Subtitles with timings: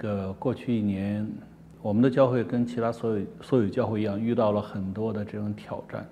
[0.00, 1.30] 个过去一年，
[1.82, 6.06] 我们的教会跟其他所有所有教会一样，遇到了很多的这种挑战，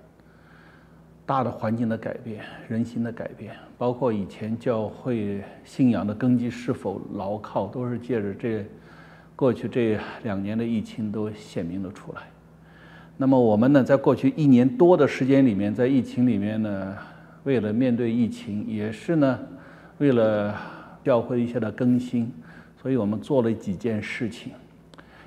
[1.25, 8.63] 大的环境的改变，人心的改变，包括以前教会信仰的根基是否牢靠，都是借着这
[9.35, 12.21] 过去这两年的疫情都显明了出来。
[13.17, 16.95] 那么我们呢，在过去一年多的时间里面，在疫情里面呢，
[17.43, 19.39] 为了面对疫情，也是呢，
[19.97, 20.55] 为了
[21.03, 22.31] 教会一些的更新。
[22.81, 24.53] 所以我们做了几件事情。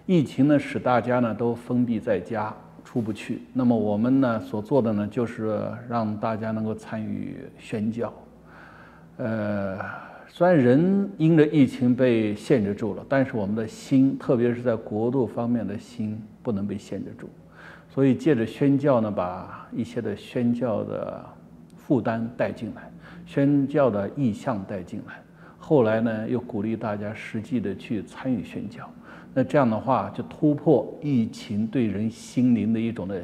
[0.06, 3.42] 疫情呢，使大家呢都封闭在家，出不去。
[3.52, 8.12] 那么我们呢所做的呢，就是让大家能够参与宣教。
[9.18, 9.78] 呃，
[10.28, 17.28] 虽然人因着疫情被限制住了，但是我们的心，特别是在国度方面的心，不能被限制住。
[17.88, 21.24] 所以借着宣教呢，把一些的宣教的
[21.76, 22.90] 负担带进来，
[23.26, 25.22] 宣教的意向带进来。
[25.64, 28.90] 后来呢，又鼓励大家实际的去参与宣教，
[29.32, 33.22] 那这样的话就突破疫情对人心灵的一种的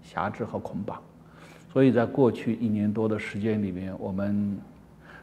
[0.00, 1.02] 辖制和捆绑。
[1.72, 4.56] 所以在过去一年多的时间里面，我们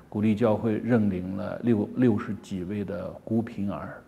[0.10, 4.04] 鼓励教会认领了六六十几位的孤贫儿。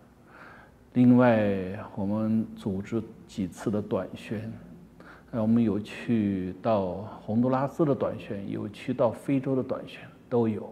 [0.92, 4.52] 另外，我们组织几次的短宣，
[5.30, 10.70] 呃，我们有去到洪都拉斯的短宣，有去到非洲的短宣，都有。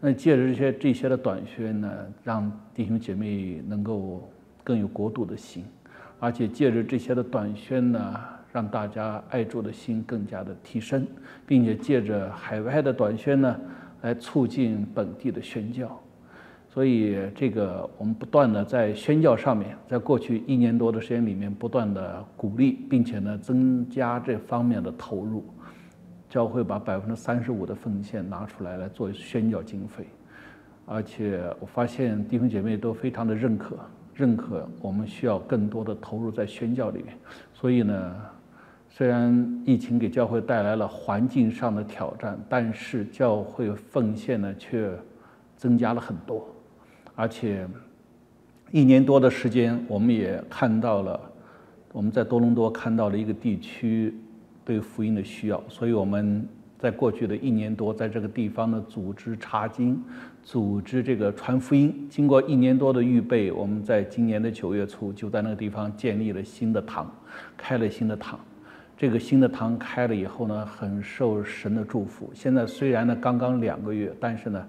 [0.00, 1.90] 那借着这些这些的短宣呢，
[2.22, 4.28] 让弟兄姐妹能够
[4.62, 5.64] 更有国度的心，
[6.20, 8.20] 而且借着这些的短宣呢，
[8.52, 11.06] 让大家爱主的心更加的提升，
[11.46, 13.58] 并且借着海外的短宣呢，
[14.02, 15.98] 来促进本地的宣教。
[16.68, 25.44] 所以这个我们不断的在宣教上面，在过去一年多的时间里面，不断的鼓励，并且呢增加这方面的投入。
[26.34, 30.04] 教会把百分之三十五的奉献拿出来来做宣教经费，
[30.84, 33.78] 而且我发现弟兄姐妹都非常的认可，
[34.12, 37.16] 认可我们需要更多的投入在宣教里面。
[37.52, 38.16] 所以呢，
[38.88, 44.90] 虽然疫情给教会带来了环境上的挑战，但是教会奉献呢却
[45.56, 46.44] 增加了很多，
[47.14, 47.64] 而且
[48.72, 51.20] 一年多的时间，我们也看到了
[51.92, 54.12] 我们在多伦多看到了一个地区。
[54.64, 56.48] 对福音的需要，所以我们
[56.78, 60.02] 在过去的一年多，在这个地方呢组织查经，
[60.42, 62.06] 组织这个传福音。
[62.10, 67.10] 经过一年多的预备，我们在今年的九月初就在那个地方建立了新的堂，
[67.56, 68.38] 开了新的堂。
[68.96, 72.30] 这个新的堂开了以后呢，很受神的祝福。
[72.32, 74.66] 现在虽然呢刚刚两个月，但是呢，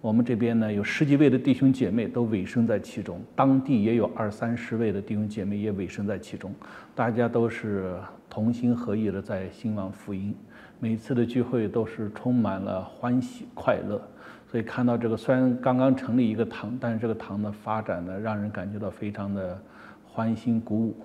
[0.00, 6.54] 我们这边呢有十几位的弟兄姐妹都委身在其中，当地也有二三十位的弟兄姐妹也委身在其中，
[6.94, 7.94] 大家都是。
[8.30, 10.34] 同心合意的在兴旺福音，
[10.78, 14.00] 每次的聚会都是充满了欢喜快乐，
[14.46, 19.58] 所以看到这个虽然刚刚成立一个堂，但是这个堂的发展呢，让人感觉到非常的
[20.04, 20.96] 欢欣鼓舞。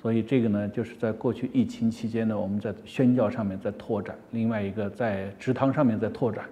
[0.00, 6.44] 所以这个呢，就是在过去疫情期间呢，我们在宣教上面在拓展；另外一个在职堂上面在拓展；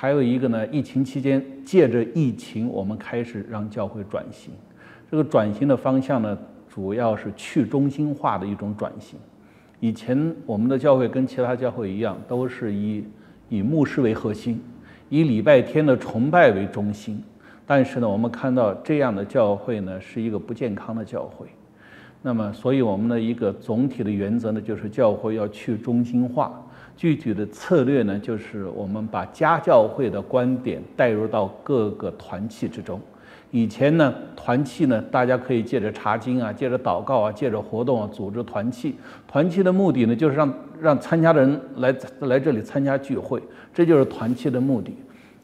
[0.00, 4.54] 还有一个呢，疫情期间借着疫情，我们开始让教会转型。
[5.10, 6.38] 这个转型的方向呢，
[6.68, 9.18] 主要是去中心化的一种转型。
[9.80, 13.02] 以前我们的教会跟其他教会一样，都是以
[13.48, 14.62] 以牧师为核心，
[15.08, 17.20] 以礼拜天的崇拜为中心。
[17.66, 21.48] 但是呢，我们看到这样的教会呢，是一个不健康的教会。
[22.22, 26.64] 那么，所以我们的一个总体的原则呢，就是教会要去中心化。
[26.98, 33.00] 具体的策略呢，就是我们把家教会的观点带入到各个团契之中。
[33.52, 38.96] 以前呢，团契呢，大家可以借着查经啊，借着祷告啊，借着活动啊，组织团契。
[39.28, 43.40] 团契的目的呢，就是让让参加的人来来这里参加聚会，
[43.72, 44.92] 这就是团契的目的。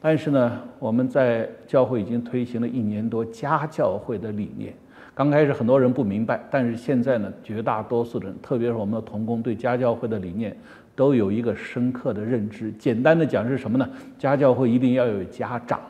[0.00, 4.74] 但是呢，我们在教会已经推行了一年多家教会的理念。
[5.14, 10.54] 刚开始很多人不明白，但是现在呢，绝大多数人，特别是我们的童工，对家教会的理念
[10.94, 12.72] 都有一个深刻的认知。
[12.72, 13.88] 简单的讲是什么呢？
[14.18, 15.80] 家教会一定要有家长。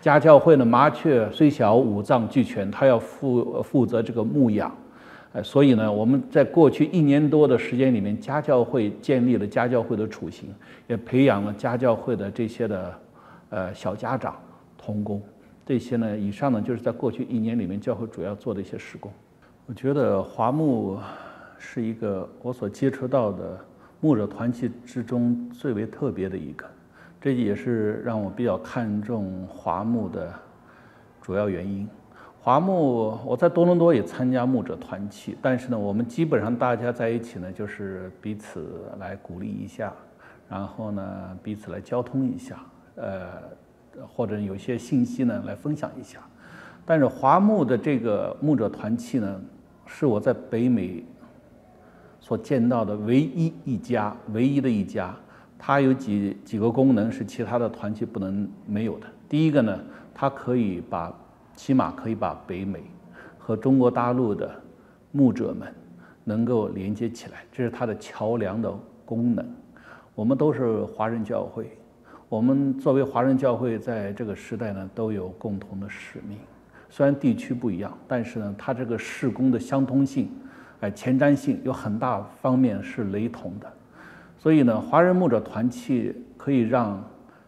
[0.00, 4.72] 家教会呢，麻雀虽小，五脏俱全，他要负负责这个牧养，
[5.32, 10.54] 呃，所以呢，我们在过去一年多的时间里面，家教会建立了家教会的雏形，
[10.86, 12.94] 也培养了家教会的这些的，
[13.50, 14.36] 呃，小家长、
[14.76, 15.20] 童工，
[15.66, 19.10] 这些呢，以上呢，就是在过去一年里面教会主要做的一些施工。
[19.66, 20.96] 我觉得华牧
[21.58, 23.58] 是一个我所接触到的
[24.00, 26.64] 牧者团契之中最为特别的一个。
[27.20, 30.32] 这也是让我比较看重华牧的
[31.20, 31.88] 主要原因。
[32.40, 39.92] 华牧，我在多伦多也参加牧者团契，但是呢，我们基本上大家在一起呢，就是彼此来鼓励一下，
[40.48, 42.64] 然后呢，彼此来交通一下，
[42.94, 43.32] 呃，
[44.06, 46.20] 或者有些信息呢来分享一下。
[46.86, 49.40] 但是华牧的这个牧者团契呢，
[49.84, 51.04] 是我在北美
[52.28, 55.16] 所见到的唯一一家，唯一的一家。
[55.58, 59.06] 它有几几个功能是其他的团体不能没有的。
[59.30, 59.80] 第一个呢，
[60.14, 61.10] 它可以把
[61.56, 62.82] 起码可以把北美
[63.38, 64.50] 和中国大陆的
[65.10, 65.74] 牧者们
[66.22, 68.70] 能够连接起来，这是它的桥梁的
[69.06, 69.42] 功能。
[70.14, 71.78] 我们都是华人教会，
[72.28, 76.36] 我们作为华人教会，在这个时代呢，都有共同的使命。
[76.90, 80.30] 虽然地区不一样，但是呢，它这个事工的相通性，
[80.80, 83.72] 哎，前瞻性有很大方面是雷同的。
[84.38, 87.02] 所以呢，华人牧者团契可以让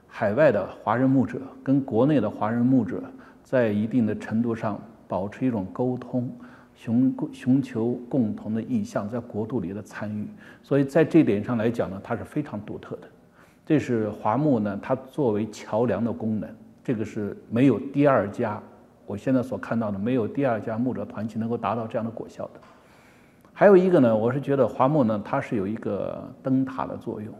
[0.09, 3.03] 海外的华人牧者跟国内的华人牧者
[3.45, 6.29] 在一定的程度上保持一种沟通，
[6.75, 10.27] 寻寻求共同的意向，在国度里的参与。
[10.63, 13.03] 所以在这点上来讲呢，它是非常独特的。
[13.65, 16.51] 这是华牧呢，它作为桥梁的功能，
[16.83, 18.61] 这个是没有第二家，
[19.07, 22.61] 我现在所看到的没有第二家牧者团契能够达到这样的果效的。
[23.53, 27.33] 还有一个呢，我是觉得华牧呢，它是有一个灯塔的作用。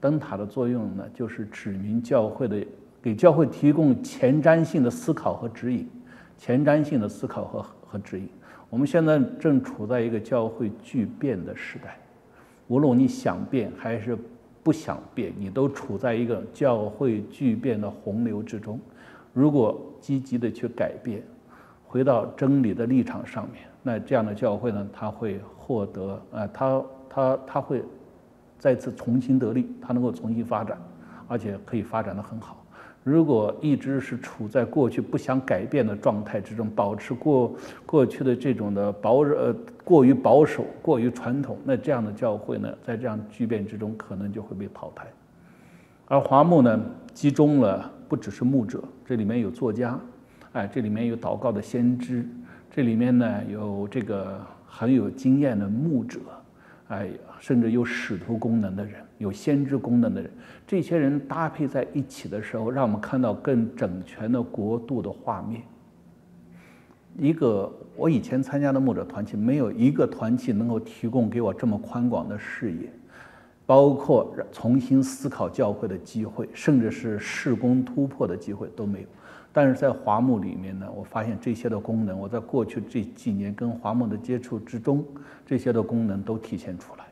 [0.00, 2.66] 灯塔的作用呢，就是指明教会的，
[3.00, 5.88] 给教会提供前瞻性的思考和指引。
[6.36, 8.28] 前瞻性的思考和和指引。
[8.68, 11.96] 我们现在正处在一个教会巨变的时代，
[12.66, 14.18] 无论你想变还是
[14.62, 18.80] 不想变，你都处在一个教会巨变的洪流之中。
[19.32, 21.22] 如果积极的去改变，
[21.86, 23.62] 回到真理的立场上面。
[23.82, 27.82] 那这样的教会呢，他会获得，呃，他他他会
[28.58, 30.78] 再次重新得力，他能够重新发展，
[31.26, 32.64] 而且可以发展的很好。
[33.04, 37.52] 如果一直是处在过去不想改变的状态之中，保持过
[37.84, 39.52] 过去的这种的保呃
[39.82, 45.04] 过于保守、过于传统，那这样的教会呢，在这样巨变之中，可能就会被淘汰。
[46.06, 46.80] 而华牧呢，
[47.12, 49.98] 集中了不只是牧者，这里面有作家，
[50.52, 52.24] 哎，这里面有祷告的先知。
[52.74, 56.18] 这里面呢有这个很有经验的牧者，
[56.88, 57.06] 哎，
[57.38, 60.30] 甚至有使徒功能的人，有先知功能的人，
[60.66, 65.60] 这些人搭配在一起的时候，让我们看到更整全的国度的画面。
[67.18, 72.90] 一个我以前参加的牧者团体，没有一个团体能够提供给我这么宽广的视野，
[73.66, 79.06] 包括重新思考教会的机会，甚至是事工突破的机会都没有。
[79.54, 85.04] 但是在华牧里面呢，我发现这些的功能，我在过去这几年跟华牧的接触之中，
[85.44, 87.04] 这些的功能都体现出来。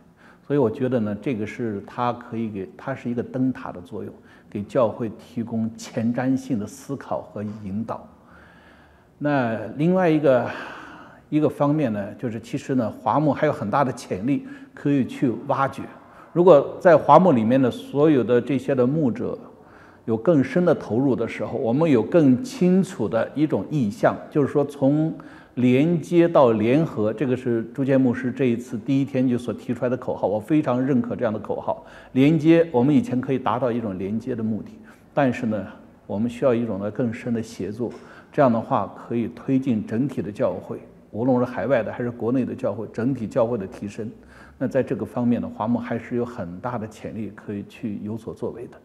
[0.46, 4.10] 所以我觉得呢，这个是它可以给它是一个灯塔的作用，
[4.48, 8.08] 给教会提供前瞻性的思考和引导。
[9.18, 10.50] 那另外一个
[11.28, 15.82] 一个方面呢，就是其实呢，华牧还有很大的潜力可以去挖掘。
[16.32, 19.38] 如果在华牧里面的所有的这些的牧者。
[20.10, 25.14] 有更深的投入的时候，我们有更清楚的一种意向，就是说从
[25.54, 31.86] 连接到联合，这个是朱建牧师这一次第一天就所提出来的口号，我非常认可这样的口号。
[32.10, 34.72] 连接，我们以前可以达到一种连接的目的，
[35.14, 35.64] 但是呢，
[36.08, 37.92] 我们需要一种的更深的协作，
[38.32, 40.80] 这样的话可以推进整体的教会，
[41.12, 44.10] 无论是海外的还是国内的教会，整体教会的提升。
[44.58, 48.76] 那在这个方面呢，华牧还是有很大的潜力可以去有所作为的。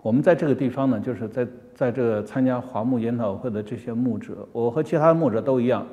[0.00, 5.86] 我们在这个地方呢，就是在在这个参加华牧研讨会的这些牧者，我和其他牧者都一样，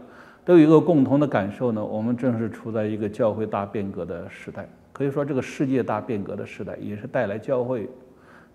[0.43, 1.83] 都有一个共同的感受呢。
[1.83, 7.89] 我们正是处在一个教会大变革的时代，可以说这个世界大变革的时代，也是带来教会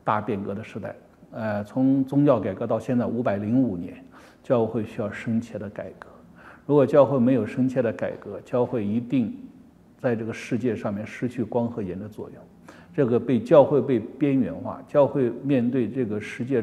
[0.04, 0.94] 大变革的时代。
[1.32, 3.94] 呃，从宗教改革到现在五百零五年，
[4.42, 6.08] 教会需要深切的改革。
[6.64, 9.36] 如果教会没有深切的改革，教会一定
[9.98, 12.42] 在这个世界上面失去光和盐的作用。
[12.94, 16.62] 这个被教会被边缘化，教会面对这个世界，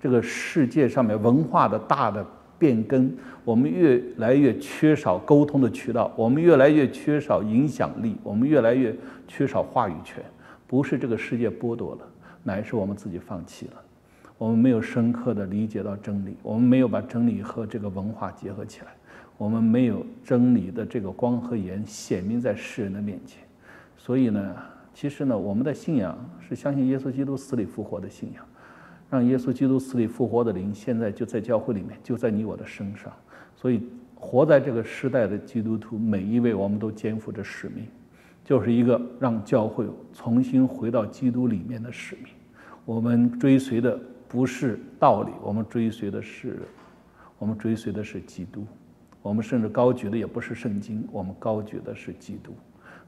[0.00, 2.24] 这个世界上面文化的大的
[2.58, 3.10] 变更，
[3.42, 8.94] 我们越来越缺少沟通的渠道，我们越来越缺少影响力，我们越来越
[9.26, 10.22] 缺少话语权。
[10.66, 12.06] 不是这个世界剥夺了，
[12.42, 13.72] 乃是我们自己放弃了。
[14.36, 18.88] 我们没有深刻的理解到真理，我们没有把真理和这个文化结合起来，
[19.38, 23.42] 我们没有真理的这个光和盐显明在世人的面前，
[23.96, 24.54] 所以呢。
[24.92, 28.44] 其实呢，我们的信仰是相信耶稣基督死里复活的信仰，
[29.08, 33.12] 让耶稣基督死里复活的灵现在就在教会里面，就在你我的身上。
[33.54, 33.82] 所以，
[34.14, 37.86] 活在这个时代的基督徒，每一位我们都肩负着使命，
[38.44, 42.26] 就是一个让教会重新回到基督里面的使命。
[42.84, 46.58] 我们追随的不是道理，我们追随的是，
[47.38, 48.66] 我们追随的是基督。
[49.22, 52.52] 我们甚至高举的也不是圣经，我们高举的是基督。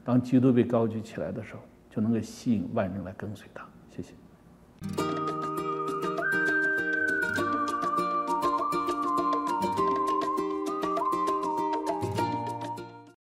[0.03, 1.59] 当基督被高举起来的时候。
[1.93, 3.63] 就能够吸引万人来跟随他。
[3.95, 5.32] 谢谢。